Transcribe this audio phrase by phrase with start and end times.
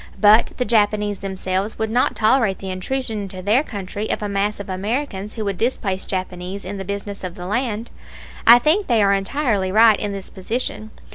[0.19, 4.59] But the Japanese themselves would not tolerate the intrusion into their country of a mass
[4.59, 7.91] of Americans who would displace Japanese in the business of the land.
[8.47, 10.89] I think they are entirely right in this position.